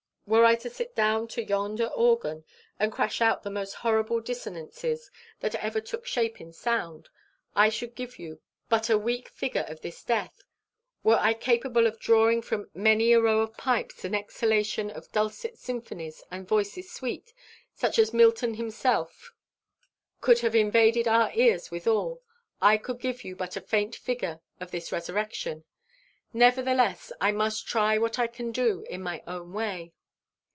Were 0.27 0.45
I 0.45 0.55
to 0.55 0.69
sit 0.69 0.95
down 0.95 1.27
to 1.29 1.43
yonder 1.43 1.87
organ, 1.87 2.45
and 2.79 2.89
crash 2.89 3.19
out 3.19 3.43
the 3.43 3.49
most 3.49 3.73
horrible 3.73 4.21
dissonances 4.21 5.11
that 5.41 5.55
ever 5.55 5.81
took 5.81 6.05
shape 6.05 6.39
in 6.39 6.53
sound, 6.53 7.09
I 7.53 7.67
should 7.67 7.95
give 7.95 8.17
you 8.17 8.39
but 8.69 8.89
a 8.89 8.97
weak 8.97 9.27
figure 9.27 9.65
of 9.67 9.81
this 9.81 10.05
death; 10.05 10.43
were 11.03 11.17
I 11.19 11.33
capable 11.33 11.85
of 11.85 11.99
drawing 11.99 12.41
from 12.41 12.69
many 12.73 13.11
a 13.11 13.19
row 13.19 13.41
of 13.41 13.57
pipes 13.57 14.05
an 14.05 14.15
exhalation 14.15 14.89
of 14.89 15.11
dulcet 15.11 15.57
symphonies 15.57 16.23
and 16.31 16.47
voices 16.47 16.89
sweet, 16.89 17.33
such 17.75 17.99
as 17.99 18.13
Milton 18.13 18.53
himself 18.53 19.33
could 20.21 20.39
have 20.39 20.55
invaded 20.55 21.09
our 21.09 21.29
ears 21.35 21.71
withal, 21.71 22.21
I 22.61 22.77
could 22.77 23.01
give 23.01 23.25
you 23.25 23.35
but 23.35 23.57
a 23.57 23.61
faint 23.61 23.97
figure 23.97 24.39
of 24.61 24.71
this 24.71 24.93
resurrection. 24.93 25.65
Nevertheless, 26.31 27.11
I 27.19 27.33
must 27.33 27.67
try 27.67 27.97
what 27.97 28.17
I 28.17 28.27
can 28.27 28.53
do 28.53 28.85
in 28.89 29.01
my 29.03 29.21
own 29.27 29.51
way. 29.51 29.91